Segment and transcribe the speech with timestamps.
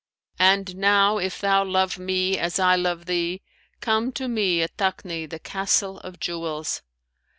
[0.39, 3.43] And now, if thou love me as I love thee,
[3.81, 6.81] come to me at Takni, the Castle of Jewels.'